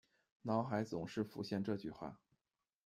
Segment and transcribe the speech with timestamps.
[0.41, 2.19] 脑海总是浮现这句话